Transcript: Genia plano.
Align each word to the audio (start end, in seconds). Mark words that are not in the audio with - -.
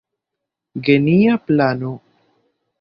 Genia 0.87 1.37
plano. 1.45 1.91